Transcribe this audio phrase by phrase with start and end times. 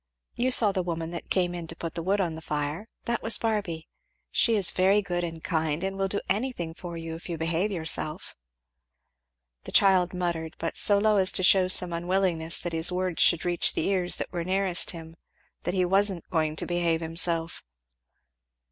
[0.33, 3.37] "You saw the woman that came in to put wood on the fire that was
[3.37, 3.87] Barby
[4.31, 7.71] she is very good and kind and will do anything for you if you behave
[7.71, 8.35] yourself."
[9.65, 13.45] The child muttered, but so low as to shew some unwillingness that his words should
[13.45, 15.17] reach the ears that were nearest him,
[15.65, 17.61] that "he wasn't going to behave himself."